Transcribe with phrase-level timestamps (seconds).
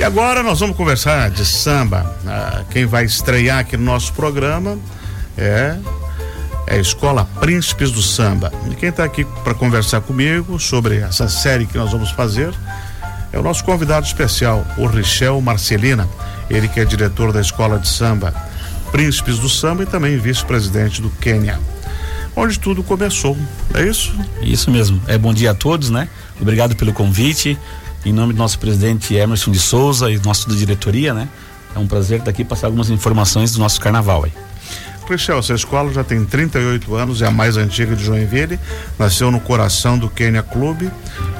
[0.00, 2.16] E agora nós vamos conversar de samba.
[2.26, 4.78] Ah, quem vai estrear aqui no nosso programa
[5.36, 5.76] é,
[6.66, 8.50] é a Escola Príncipes do Samba.
[8.70, 12.50] E quem está aqui para conversar comigo sobre essa série que nós vamos fazer
[13.30, 16.08] é o nosso convidado especial, o Richel Marcelina.
[16.48, 18.32] Ele que é diretor da Escola de Samba
[18.90, 21.60] Príncipes do Samba e também vice-presidente do Quênia.
[22.34, 23.36] Onde tudo começou,
[23.74, 24.14] é isso?
[24.40, 24.98] Isso mesmo.
[25.06, 26.08] É bom dia a todos, né?
[26.40, 27.58] Obrigado pelo convite.
[28.04, 31.28] Em nome do nosso presidente Emerson de Souza e nosso da diretoria, né?
[31.74, 34.32] É um prazer estar aqui passar algumas informações do nosso carnaval aí.
[35.06, 38.60] Cristian, essa escola já tem 38 anos, é a mais antiga de Joinville,
[38.96, 40.88] nasceu no coração do Quênia Clube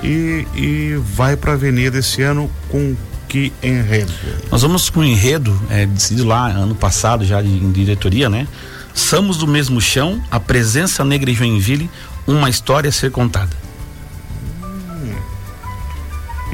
[0.03, 2.97] e, e vai para a avenida esse ano com
[3.29, 4.13] que enredo?
[4.51, 8.49] Nós vamos com enredo, é, decidido lá ano passado já de, em diretoria, né?
[8.93, 11.89] Somos do mesmo chão, a presença negra em Joinville,
[12.27, 13.57] uma história a ser contada.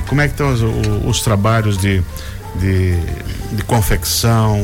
[0.09, 0.61] Como é que estão os,
[1.05, 2.03] os trabalhos de,
[2.57, 2.97] de,
[3.53, 4.63] de confecção,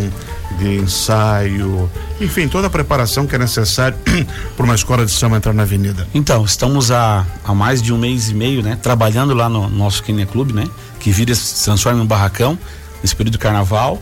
[0.58, 1.90] de ensaio,
[2.20, 3.96] enfim, toda a preparação que é necessária
[4.56, 6.06] para uma escola de samba entrar na avenida.
[6.14, 10.02] Então, estamos há, há mais de um mês e meio, né, trabalhando lá no nosso
[10.02, 10.64] Kenia Clube, né,
[11.00, 12.58] que vira se transforma em um barracão
[13.02, 14.00] nesse período do carnaval.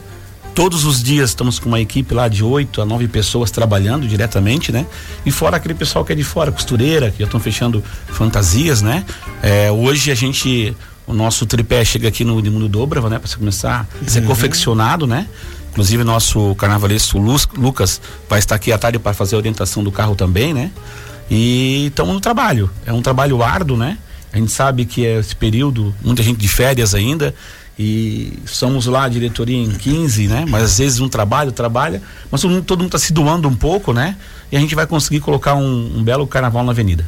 [0.55, 4.73] Todos os dias estamos com uma equipe lá de oito a nove pessoas trabalhando diretamente,
[4.73, 4.87] né?
[5.25, 9.05] E fora aquele pessoal que é de fora, costureira, que já estão fechando fantasias, né?
[9.43, 10.77] É, hoje a gente,
[11.07, 13.19] o nosso tripé chega aqui no Mundo Dobrava, né?
[13.19, 14.27] Para começar a ser uhum.
[14.27, 15.27] confeccionado, né?
[15.71, 20.17] Inclusive, nosso carnavalesco Lucas vai estar aqui à tarde para fazer a orientação do carro
[20.17, 20.71] também, né?
[21.31, 22.69] E estamos no trabalho.
[22.85, 23.97] É um trabalho árduo, né?
[24.33, 27.35] A gente sabe que é esse período, muita gente de férias ainda.
[27.79, 30.45] E somos lá a diretoria em 15, né?
[30.47, 34.17] Mas às vezes um trabalho, trabalha, mas todo mundo está se doando um pouco, né?
[34.53, 37.07] E a gente vai conseguir colocar um, um belo carnaval na avenida.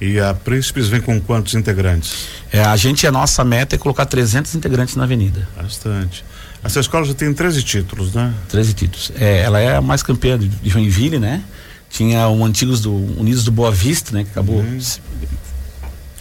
[0.00, 2.28] E a Príncipes vem com quantos integrantes?
[2.52, 5.48] É, a gente, a nossa meta é colocar 300 integrantes na avenida.
[5.56, 6.24] Bastante.
[6.62, 8.34] Essa escola já tem 13 títulos, né?
[8.48, 9.12] 13 títulos.
[9.18, 11.42] É, ela é a mais campeã de, Joinville, né?
[11.88, 14.24] Tinha o Antigos do Unidos do Boa Vista, né?
[14.24, 14.56] Que acabou.
[14.56, 14.78] Uhum.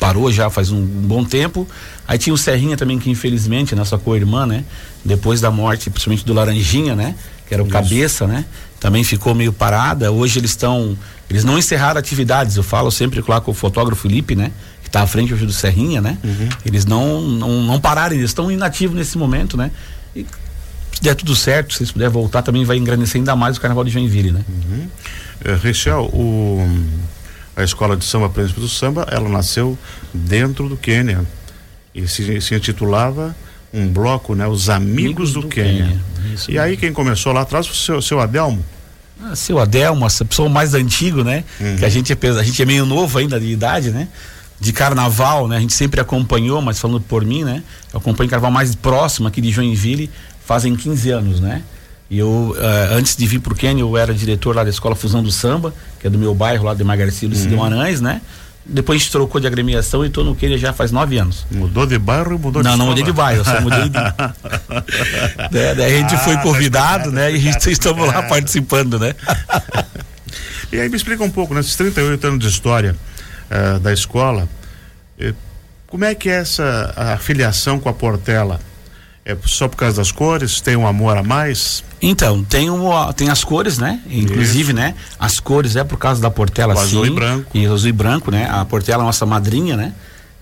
[0.05, 1.67] Parou já faz um, um, bom tempo.
[2.07, 4.63] Aí tinha o Serrinha também, que infelizmente, nossa co-irmã, né?
[5.03, 7.15] Depois da morte, principalmente do Laranjinha, né?
[7.47, 7.73] Que era o Isso.
[7.73, 8.45] cabeça, né?
[8.79, 10.11] Também ficou meio parada.
[10.11, 10.97] Hoje eles estão.
[11.29, 12.55] Eles não encerraram atividades.
[12.55, 14.51] Eu falo sempre lá com o fotógrafo Felipe, né?
[14.81, 16.17] Que está à frente hoje do Serrinha, né?
[16.23, 16.49] Uhum.
[16.63, 19.71] Eles não, não, não pararam, eles estão inativos nesse momento, né?
[20.15, 20.25] E
[20.91, 23.83] se der tudo certo, se eles puderem voltar, também vai engrandecer ainda mais o Carnaval
[23.83, 24.41] de Joinville, né?
[24.47, 24.87] Uhum.
[25.43, 26.65] É, Richel, o,
[27.55, 29.77] a escola de samba Príncipe do Samba, ela nasceu
[30.13, 31.25] dentro do Quênia
[31.93, 33.35] e se, se intitulava
[33.73, 34.47] um bloco, né?
[34.47, 35.85] Os Amigos, Amigos do, do Quênia.
[35.85, 36.37] Quênia.
[36.49, 38.63] e aí quem começou lá atrás foi o seu, seu Adelmo?
[39.21, 41.43] Ah, seu Adelmo, essa pessoa mais antigo, né?
[41.59, 41.77] Uhum.
[41.77, 44.07] Que a gente, é, a gente é meio novo ainda de idade, né?
[44.59, 45.57] de carnaval, né?
[45.57, 47.61] A gente sempre acompanhou, mas falando por mim, né?
[47.93, 50.09] Eu acompanho carnaval mais próximo aqui de Joinville,
[50.45, 51.61] fazem 15 anos, né?
[52.09, 55.23] E eu, uh, antes de vir pro Quênia, eu era diretor lá da Escola Fusão
[55.23, 57.45] do Samba, que é do meu bairro lá de Margarcia uhum.
[57.47, 58.21] Guimarães, né?
[58.67, 61.45] Depois a gente trocou de agremiação e estou no Quênia já faz nove anos.
[61.51, 63.97] Mudou de bairro ou mudou não, de Não, não mudei de bairro, só mudei de.
[65.55, 67.31] é, daí a gente ah, foi convidado, né?
[67.31, 69.13] E a gente estamos lá participando, né?
[70.73, 72.95] e aí me explica um pouco, nesses 38 anos de história,
[73.51, 74.49] uh, da escola.
[75.19, 75.33] Uh,
[75.85, 78.59] como é que é essa afiliação com a Portela?
[79.27, 80.61] É só por causa das cores?
[80.61, 81.83] Tem um amor a mais?
[81.99, 83.99] Então, tem, um, tem as cores, né?
[84.07, 84.73] Inclusive, Isso.
[84.73, 84.93] né?
[85.19, 86.83] As cores é por causa da Portela, o sim.
[86.83, 87.51] Azul e branco.
[87.55, 88.47] E azul e branco, né?
[88.47, 89.93] A Portela é nossa madrinha, né?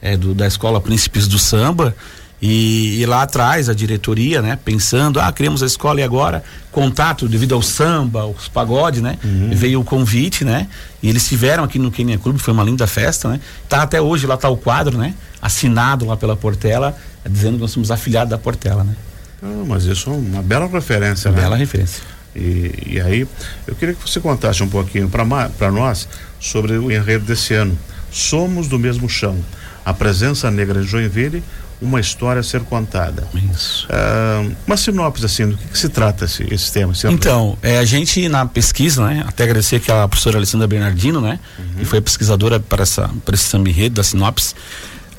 [0.02, 1.96] É do, da escola Príncipes do Samba.
[2.42, 6.44] E, e, lá atrás a diretoria, né, pensando, ah, criamos a escola e agora
[6.74, 9.18] contato devido ao samba, os pagode, né?
[9.24, 9.52] Uhum.
[9.54, 10.68] Veio o convite, né?
[11.02, 13.40] E eles tiveram aqui no Kenia Clube, foi uma linda festa, né?
[13.70, 15.14] Tá até hoje lá tá o quadro, né?
[15.42, 16.98] Assinado lá pela Portela,
[17.30, 18.96] dizendo que nós somos afiliados da Portela, né?
[19.42, 21.44] Ah, mas isso é uma bela referência, uma né?
[21.44, 22.04] Bela referência.
[22.36, 23.28] E, e aí,
[23.68, 26.08] eu queria que você contasse um pouquinho para nós
[26.40, 27.78] sobre o enredo desse ano.
[28.12, 29.38] Somos do mesmo chão.
[29.86, 31.44] A presença negra em Joinville
[31.84, 33.28] uma história a ser contada.
[33.52, 33.88] Isso.
[33.88, 36.94] Uh, uma sinopse assim, do que, que se trata esse, esse tema?
[36.94, 41.20] Esse então, é, a gente na pesquisa, né, até agradecer que a professora Alessandra Bernardino,
[41.20, 41.66] né, uhum.
[41.80, 44.56] que foi a pesquisadora para essa para esse samba enredo da sinopse,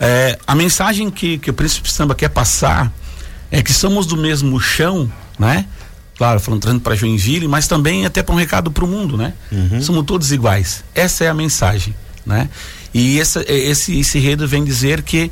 [0.01, 2.93] é, a mensagem que, que o Príncipe Samba quer passar
[3.51, 5.67] é que somos do mesmo chão, né?
[6.17, 9.33] Claro, falando para Joinville, mas também até para um recado para o mundo, né?
[9.51, 9.83] Uhum.
[9.83, 10.85] Somos todos iguais.
[10.95, 11.95] Essa é a mensagem,
[12.25, 12.49] né?
[12.93, 15.31] E esse, esse, esse enredo vem dizer que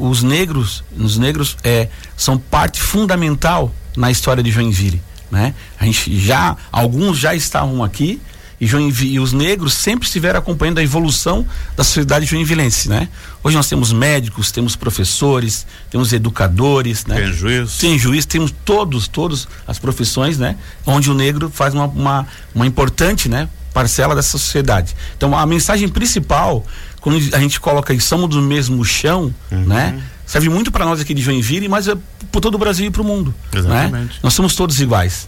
[0.00, 5.54] os negros, os negros é, são parte fundamental na história de Joinville, né?
[5.78, 8.20] A gente já, alguns já estavam aqui
[8.60, 11.46] E, Joinville, e os negros sempre estiveram acompanhando a evolução
[11.76, 13.08] da sociedade joinvilense, né?
[13.44, 17.20] Hoje nós temos médicos, temos professores, temos educadores, né?
[17.20, 17.78] Tem juiz.
[17.78, 20.56] Tem juiz, temos todos, todas as profissões, né?
[20.84, 23.48] Onde o negro faz uma, uma, uma importante, né?
[23.72, 24.96] Parcela dessa sociedade.
[25.16, 26.66] Então a mensagem principal,
[27.00, 29.64] quando a gente coloca aí, somos do mesmo chão, Uhum.
[29.66, 30.02] né?
[30.26, 31.96] Serve muito para nós aqui de Joinville, mas é
[32.30, 33.32] por todo o Brasil e para o mundo.
[33.50, 33.60] Né?
[33.60, 34.18] Exatamente.
[34.22, 35.26] Nós somos todos iguais.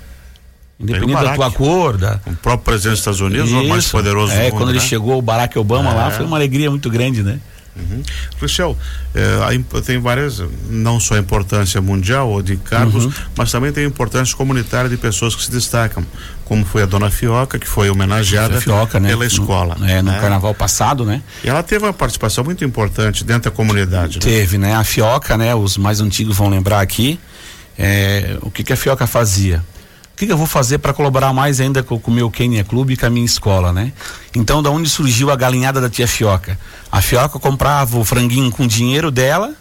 [0.80, 3.92] Independente da tua cor, da, O próprio presidente dos Estados Unidos, o mais Isso.
[3.92, 4.52] poderoso É, do mundo.
[4.52, 4.84] quando ele né?
[4.84, 6.10] chegou, o Barack Obama lá, É.
[6.10, 7.38] foi uma alegria muito grande, né?
[7.76, 8.02] Uhum.
[8.38, 8.76] Cristiel,
[9.14, 13.12] é, tem várias, não só a importância mundial ou de cargos, Uhum.
[13.36, 16.04] mas também tem a importância comunitária de pessoas que se destacam,
[16.44, 19.08] como foi a dona Fioca, que foi homenageada Fioca, né?
[19.10, 19.76] pela escola.
[19.78, 20.18] No, é, no né?
[20.20, 21.22] carnaval passado, né?
[21.44, 24.14] E ela teve uma participação muito importante dentro da comunidade.
[24.18, 24.20] né?
[24.24, 24.74] Teve, né?
[24.74, 25.54] A Fioca, né?
[25.54, 27.20] Os mais antigos vão lembrar aqui.
[27.78, 29.62] é, o que, que a Fioca fazia?
[30.20, 32.92] Que, que eu vou fazer para colaborar mais ainda com com o meu Kenya Clube
[32.92, 33.90] e com a minha escola, né?
[34.36, 36.58] Então, da onde surgiu a galinhada da tia Fioca?
[36.92, 39.54] A Fioca comprava o franguinho com dinheiro dela,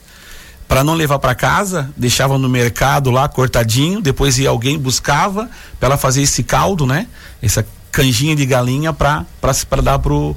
[0.67, 5.87] para não levar para casa, deixava no mercado lá cortadinho, depois ia alguém buscava para
[5.87, 7.07] ela fazer esse caldo, né?
[7.41, 10.35] Essa canjinha de galinha para para dar para os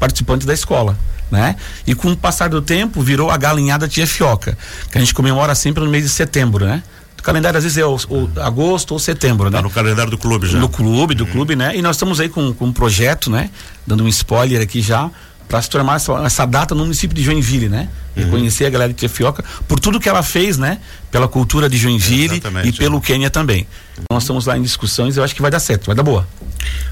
[0.00, 0.98] participantes da escola,
[1.30, 1.54] né?
[1.86, 4.58] E com o passar do tempo virou a galinhada tia Fioca,
[4.90, 6.82] que a gente comemora sempre no mês de setembro, né?
[7.18, 9.56] O calendário às vezes é o, o agosto ou setembro, né?
[9.58, 10.58] Tá no calendário do clube já.
[10.58, 11.76] No clube, do clube, né?
[11.76, 13.50] E nós estamos aí com, com um projeto, né?
[13.86, 15.10] Dando um spoiler aqui já,
[15.48, 17.88] para se tornar essa, essa data no município de Joinville, né?
[18.14, 20.78] Reconhecer a galera de Tia Fioca por tudo que ela fez, né?
[21.10, 23.66] Pela cultura de Joinville Exatamente, e pelo Quênia também.
[24.10, 26.26] Nós estamos lá em discussões, eu acho que vai dar certo, vai dar boa.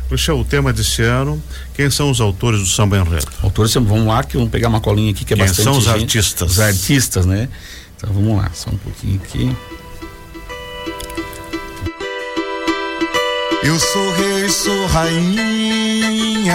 [0.08, 1.43] Cristiel, o tema desse ano,
[1.75, 3.26] quem são os autores do samba enredo?
[3.43, 5.64] Autores, vamos lá, que vamos pegar uma colinha aqui que é Quem bastante.
[5.64, 6.02] são os gente.
[6.02, 6.52] artistas?
[6.52, 7.49] Os artistas, né?
[7.96, 9.56] Então vamos lá, só um pouquinho aqui.
[13.66, 16.54] Eu sou rei, sou rainha.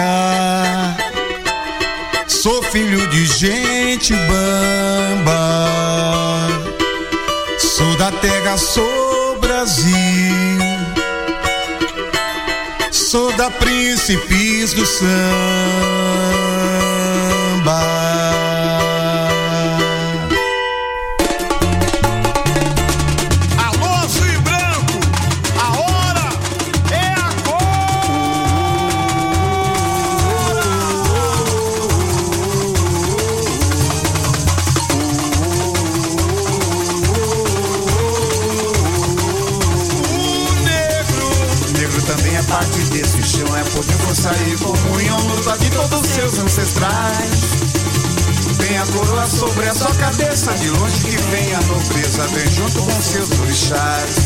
[2.26, 5.34] Sou filho de gente bamba.
[7.58, 9.92] Sou da terra, sou Brasil.
[12.90, 16.41] Sou da príncipes do samba.
[47.02, 48.56] Ancestrais.
[48.58, 52.82] Tem a coroa sobre a sua cabeça, de longe que vem a nobreza, vem junto
[52.82, 54.16] com seus orixás.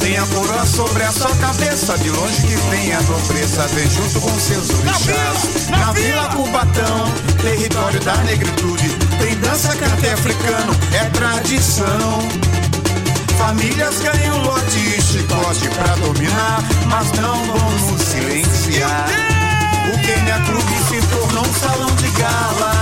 [0.00, 4.20] Tem a coroa sobre a sua cabeça, de longe que vem a nobreza, vem junto
[4.20, 5.68] com seus orixás.
[5.70, 7.12] na Na vila, Cubatão,
[7.42, 8.88] território da negritude,
[9.18, 12.28] tem dança cante africano, é tradição.
[13.38, 19.35] Famílias ganham lote e chicote pra dominar, mas não vamos silenciar.
[19.92, 22.72] O Kenya Clube se tornou um salão de gala.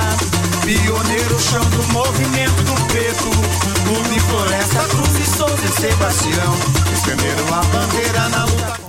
[0.64, 3.30] Pioneiro chão do movimento do preto.
[3.84, 6.54] Clube Floresta Cruz e Souza e Sebastião.
[6.92, 8.80] Estenderam a bandeira na luta.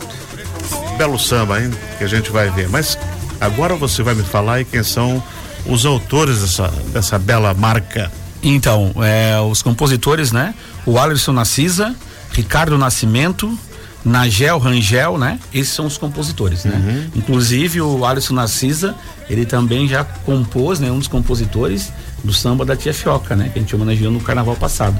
[0.98, 1.72] Belo samba, hein?
[1.98, 2.70] Que a gente vai ver.
[2.70, 2.98] Mas
[3.42, 5.22] agora você vai me falar aí quem são
[5.66, 8.12] os autores dessa, dessa bela marca.
[8.42, 10.54] Então, é, os compositores, né?
[10.86, 11.96] O Alisson Narcisa,
[12.32, 13.58] Ricardo Nascimento,
[14.06, 15.40] Nagel Rangel, né?
[15.52, 17.10] Esses são os compositores, né?
[17.16, 18.96] Inclusive o Alisson Narcisa,
[19.28, 20.92] ele também já compôs, né?
[20.92, 21.92] Um dos compositores
[22.24, 23.50] do samba da Tia Fioca, né?
[23.52, 25.00] Que a gente homenageou no carnaval passado.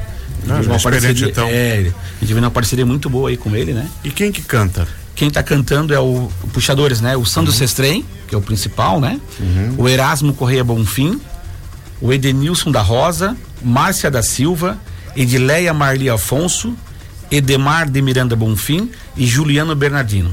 [0.50, 1.48] Ah, já experiente, então.
[1.48, 3.88] É, a gente teve uma parceria muito boa aí com ele, né?
[4.04, 4.88] E quem que canta?
[5.16, 7.16] Quem tá cantando é o, o puxadores, né?
[7.16, 9.20] O Sandro Sestrem, que é o principal, né?
[9.78, 11.22] O Erasmo Correia Bonfim,
[12.02, 14.78] o Edenilson da Rosa, Márcia da Silva,
[15.16, 16.76] Edileia Marli Afonso,
[17.32, 20.32] Edemar de Miranda Bonfim e Juliano Bernardino.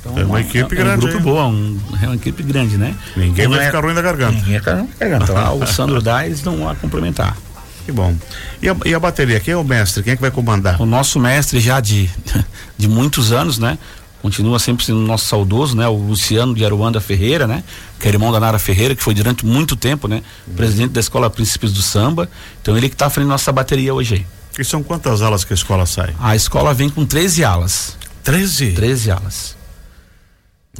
[0.00, 1.22] Então, É uma equipe grande, É um grupo hein?
[1.22, 2.94] bom, um- é uma equipe grande, né?
[3.16, 4.32] Ninguém Não vai é- ficar ruim da garganta.
[4.32, 5.32] Ninguém vai ficar ruim da garganta.
[5.32, 7.36] Lá o Sandro eles vão lá complementar.
[7.84, 8.14] Que bom.
[8.60, 9.38] E a, e a bateria?
[9.40, 10.02] Quem é o mestre?
[10.02, 10.80] Quem é que vai comandar?
[10.80, 12.10] O nosso mestre já de,
[12.76, 13.78] de muitos anos, né?
[14.20, 15.86] Continua sempre sendo nosso saudoso, né?
[15.88, 17.62] O Luciano de Aruanda Ferreira, né?
[17.98, 20.22] Que é irmão da Nara Ferreira, que foi durante muito tempo, né?
[20.56, 22.28] Presidente da Escola Príncipes do Samba.
[22.60, 24.26] Então ele que tá frente nossa bateria hoje aí.
[24.58, 26.14] E são quantas alas que a escola sai?
[26.18, 27.96] A escola vem com 13 alas.
[28.22, 28.72] 13.
[28.72, 29.56] 13 alas.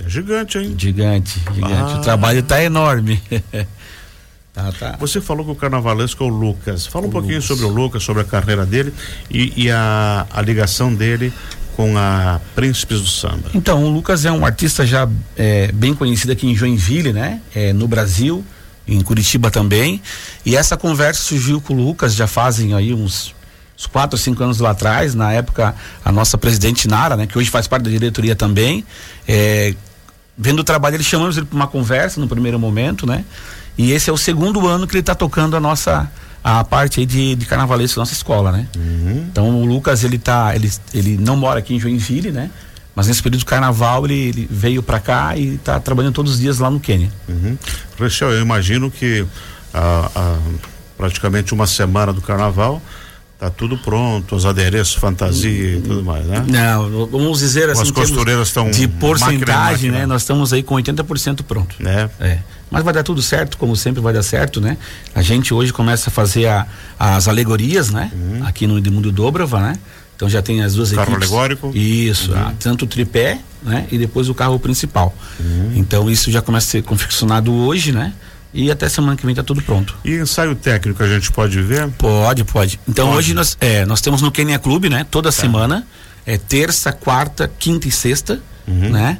[0.04, 0.74] É gigante, hein?
[0.78, 1.92] Gigante, gigante.
[1.94, 1.98] Ah.
[1.98, 3.20] O trabalho tá enorme.
[4.52, 4.96] tá, tá.
[5.00, 6.86] Você falou que o carnavalesco é o Lucas.
[6.86, 8.94] Fala um pouquinho sobre o Lucas, sobre a carreira dele
[9.30, 11.32] e, e a, a ligação dele
[11.76, 13.50] com a Príncipes do Samba?
[13.54, 17.40] Então, o Lucas é um artista já é, bem conhecido aqui em Joinville, né?
[17.54, 18.44] É, no Brasil,
[18.86, 20.00] em Curitiba também.
[20.46, 23.34] E essa conversa surgiu com o Lucas já fazem aí uns
[23.80, 27.48] uns quatro cinco anos lá atrás, na época a nossa presidente Nara, né, que hoje
[27.48, 28.84] faz parte da diretoria também,
[29.26, 29.74] é,
[30.36, 33.24] vendo o trabalho, ele chamamos ele para uma conversa no primeiro momento, né?
[33.78, 36.10] E esse é o segundo ano que ele está tocando a nossa
[36.42, 38.66] a parte de, de carnavalesco da nossa escola, né?
[38.76, 39.26] Uhum.
[39.30, 42.50] Então o Lucas ele tá ele, ele não mora aqui em Joinville, né?
[42.94, 46.40] Mas nesse período do carnaval ele, ele veio para cá e está trabalhando todos os
[46.40, 47.10] dias lá no Quênia.
[47.28, 47.56] Uhum.
[47.98, 49.26] Rachel, eu imagino que
[49.72, 50.38] a, a,
[50.96, 52.82] praticamente uma semana do carnaval
[53.40, 56.44] Tá tudo pronto, os adereços, fantasia e tudo mais, né?
[56.46, 57.80] Não, vamos dizer assim.
[57.80, 58.70] As costureiras estão.
[58.70, 60.04] De porcentagem, né?
[60.04, 61.74] Nós estamos aí com 80% pronto.
[61.82, 62.10] É.
[62.20, 62.38] é.
[62.70, 64.76] Mas vai dar tudo certo, como sempre vai dar certo, né?
[65.14, 66.66] A gente hoje começa a fazer a,
[66.98, 68.12] as alegorias, né?
[68.14, 68.46] Uhum.
[68.46, 69.78] Aqui no Edmundo Dobrava, né?
[70.14, 71.28] Então já tem as duas o carro equipes.
[71.28, 71.72] alegórico.
[71.74, 72.54] Isso, uhum.
[72.60, 73.86] tanto o tripé, né?
[73.90, 75.16] E depois o carro principal.
[75.40, 75.72] Uhum.
[75.76, 78.12] Então isso já começa a ser confeccionado hoje, né?
[78.52, 79.96] E até semana que vem tá tudo pronto.
[80.04, 81.88] E ensaio técnico a gente pode ver?
[81.90, 82.80] Pode, pode.
[82.88, 83.18] Então pode.
[83.18, 85.06] hoje nós, é, nós temos no Kenia Clube, né?
[85.10, 85.40] Toda tá.
[85.40, 85.86] semana,
[86.26, 88.90] é terça, quarta, quinta e sexta, uhum.
[88.90, 89.18] né?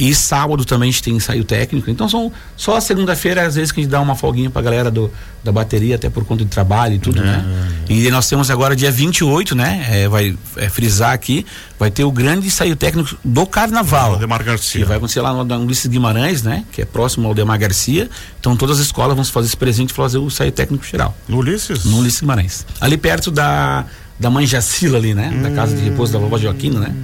[0.00, 1.90] E sábado também a gente tem ensaio técnico.
[1.90, 4.90] Então são só a segunda-feira, às vezes, que a gente dá uma folguinha pra galera
[4.90, 5.12] do,
[5.44, 7.44] da bateria, até por conta de trabalho e tudo, né?
[7.86, 7.92] É.
[7.92, 9.86] E nós temos agora dia 28, né?
[9.90, 11.44] É, vai é, frisar aqui,
[11.78, 14.14] vai ter o grande ensaio técnico do carnaval.
[14.14, 14.80] Aldemar Garcia.
[14.80, 16.64] Que vai acontecer lá no Ulisses Guimarães, né?
[16.72, 18.08] Que é próximo ao Aldemar Garcia.
[18.40, 21.14] Então todas as escolas vão fazer esse presente e fazer o ensaio técnico geral.
[21.28, 21.84] No Ulisses?
[21.84, 22.64] No Ulisses Guimarães.
[22.80, 23.84] Ali perto da,
[24.18, 25.30] da mãe Jacila ali, né?
[25.30, 25.42] Hum.
[25.42, 26.94] Da casa de repouso da vovó Joaquina, né?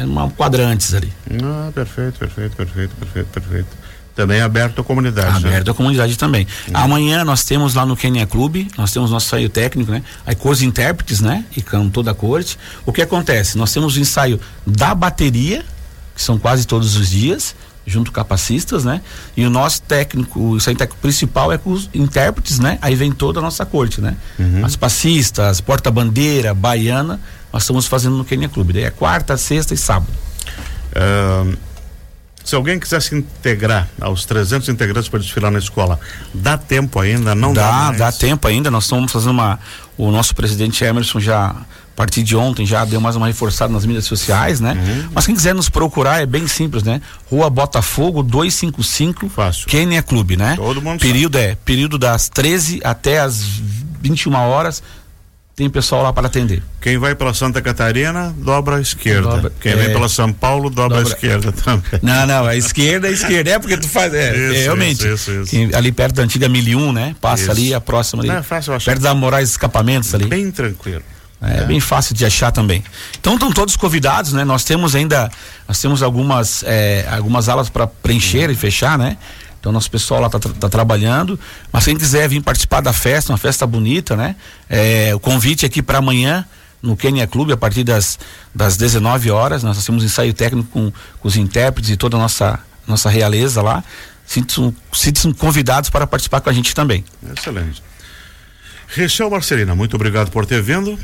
[0.00, 1.12] É uma quadrantes ali.
[1.44, 3.68] Ah, perfeito, perfeito, perfeito, perfeito, perfeito.
[4.14, 5.42] Também aberto à comunidade.
[5.42, 5.50] Né?
[5.50, 5.72] Aberto né?
[5.72, 6.46] à comunidade também.
[6.68, 6.72] Hum.
[6.72, 10.02] Amanhã nós temos lá no Kenya Clube, nós temos nosso ensaio técnico, né?
[10.24, 11.44] Aí com os intérpretes, né?
[11.54, 12.58] E cantor da corte.
[12.86, 13.58] O que acontece?
[13.58, 15.64] Nós temos o ensaio da bateria,
[16.14, 17.54] que são quase todos os dias,
[17.86, 19.02] junto com capacistas, né?
[19.36, 22.78] E o nosso técnico, o ensaio técnico principal é com os intérpretes, né?
[22.80, 24.16] Aí vem toda a nossa corte, né?
[24.38, 24.64] Uhum.
[24.64, 27.20] As passistas, porta-bandeira, baiana,
[27.52, 28.72] nós estamos fazendo no Kenya Clube.
[28.72, 30.12] Daí é quarta, sexta e sábado.
[30.90, 31.56] Uh,
[32.44, 36.00] se alguém quiser se integrar aos 300 integrantes para desfilar na escola,
[36.32, 37.34] dá tempo ainda?
[37.34, 37.90] Não dá?
[37.90, 38.70] Dá, dá tempo ainda.
[38.70, 39.58] Nós estamos fazendo uma.
[39.96, 41.64] O nosso presidente Emerson já a
[41.94, 44.72] partir de ontem já deu mais uma reforçada nas mídias sociais, né?
[44.72, 45.10] Uhum.
[45.12, 47.02] Mas quem quiser nos procurar é bem simples, né?
[47.30, 49.66] Rua Botafogo 255, Fácil.
[49.66, 50.56] Kenya Clube, né?
[50.56, 51.50] Todo mundo período sabe.
[51.50, 53.42] é período das 13 até as
[54.00, 54.82] 21 horas
[55.56, 56.62] tem pessoal lá para atender.
[56.80, 59.28] Quem vai pela Santa Catarina, dobra à esquerda.
[59.28, 62.00] Dobra, Quem é, vem pela São Paulo, dobra, dobra, à esquerda também.
[62.02, 63.50] Não, não, a esquerda é a esquerda.
[63.50, 64.14] É porque tu faz.
[64.14, 65.06] É, isso, é, realmente.
[65.06, 65.76] Isso, isso, isso.
[65.76, 67.14] ali perto da antiga 1001, né?
[67.20, 67.50] Passa isso.
[67.50, 68.28] ali, a próxima ali.
[68.28, 70.26] Não, é fácil, perto da Moraes Escapamentos ali.
[70.26, 71.02] Bem tranquilo.
[71.42, 72.84] É, é, bem fácil de achar também.
[73.18, 74.44] Então estão todos convidados, né?
[74.44, 75.30] Nós temos ainda,
[75.66, 79.16] nós temos algumas, é, algumas alas para preencher e fechar, né?
[79.60, 81.38] Então nosso pessoal lá está tá trabalhando.
[81.70, 84.34] Mas quem quiser vir participar da festa, uma festa bonita, né?
[84.68, 86.46] É, o convite aqui para amanhã
[86.82, 88.18] no Kenya Clube a partir das,
[88.54, 89.62] das 19 horas.
[89.62, 90.90] Nós temos ensaio técnico com,
[91.20, 93.84] com os intérpretes e toda a nossa, nossa realeza lá.
[94.26, 94.72] Sintam
[95.36, 97.04] convidados para participar com a gente também.
[97.36, 97.82] Excelente.
[98.88, 100.98] Rechel Marcelina, muito obrigado por ter vindo.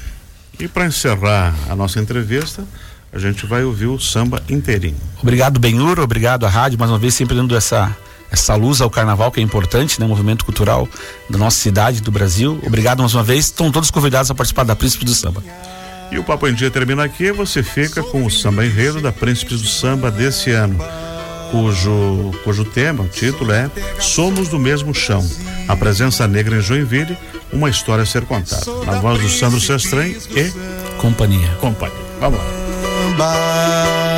[0.59, 2.65] E para encerrar a nossa entrevista,
[3.13, 4.97] a gente vai ouvir o samba inteirinho.
[5.21, 7.95] Obrigado, Benhur, obrigado à rádio, mais uma vez sempre dando essa
[8.31, 10.07] essa luz ao carnaval que é importante, né?
[10.07, 10.89] Movimento cultural
[11.29, 12.59] da nossa cidade, do Brasil.
[12.67, 13.47] Obrigado mais uma vez.
[13.47, 15.43] Estão todos convidados a participar da Príncipes do Samba.
[16.11, 17.33] E o Papo em Dia termina aqui.
[17.33, 20.79] Você fica com o samba enredo da Príncipes do Samba desse ano,
[21.51, 25.25] cujo, cujo tema, o título é Somos do Mesmo Chão.
[25.67, 27.17] A presença negra em Joinville,
[27.53, 28.65] uma história a ser contada.
[28.85, 30.53] Na voz do Sandro Sestranho e
[30.99, 31.49] companhia.
[31.61, 31.97] Companhia.
[32.21, 32.39] Vamos
[33.19, 34.16] lá.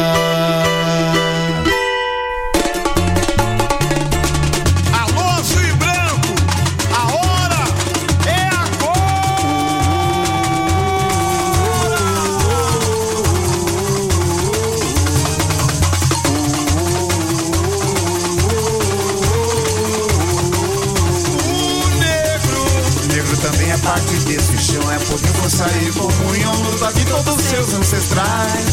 [25.49, 28.64] Sair comunhão luta de todos os seus ancestrais.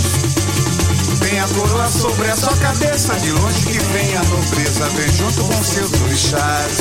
[1.20, 5.44] Tem a coroa sobre a sua cabeça, de longe que vem a nobreza, vem junto
[5.44, 6.78] com seus orixás.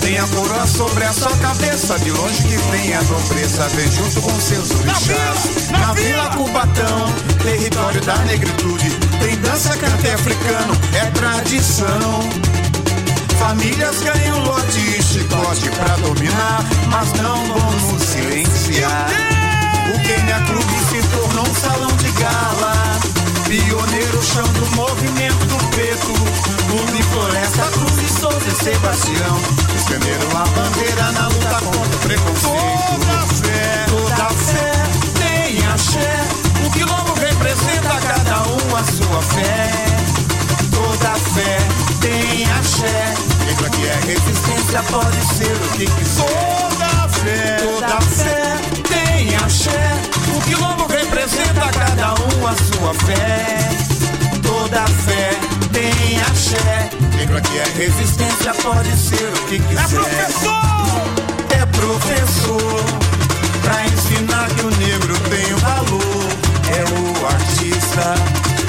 [0.00, 4.20] Tem a coroa sobre a sua cabeça, de longe que vem a nobreza, vem junto
[4.20, 5.70] com seus orixás.
[5.70, 12.67] Na, Vila Cubatão, território da negritude, tem dança, cante africano, é tradição.
[13.38, 19.06] Famílias ganham lote e chicote pra dominar, mas não vão nos silenciar.
[19.94, 22.74] O Kenya Clube se tornou um salão de gala,
[23.46, 26.12] pioneiro chão do movimento preto.
[26.68, 29.40] Clube Floresta, Cruz e Souza e Sebastião
[29.74, 32.58] estenderam a bandeira na luta contra o preconceito.
[32.98, 34.72] Toda fé, toda fé
[35.18, 36.20] tem axé.
[36.66, 39.72] O quilombo representa cada um a sua fé.
[40.70, 41.58] Toda fé
[42.00, 46.26] tem axé lembra que é resistência, pode ser o que quiser.
[46.26, 48.56] toda fé, Toda fé
[48.88, 49.92] tem axé,
[50.36, 53.58] o quilombo representa cada um a sua fé.
[54.42, 55.30] Toda fé
[55.72, 59.98] tem axé, lembra que é resistência, pode ser o que é quiser.
[59.98, 60.68] professor.
[61.50, 62.84] É professor,
[63.62, 66.28] pra ensinar que o negro tem um valor.
[66.70, 68.14] É o artista,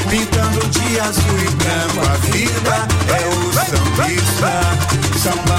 [0.09, 2.87] pintando de azul e branco a vida.
[3.09, 4.51] É o sambista,
[5.19, 5.58] sambando